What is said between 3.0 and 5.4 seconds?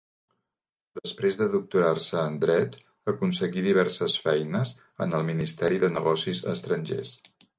aconseguí diverses feines en el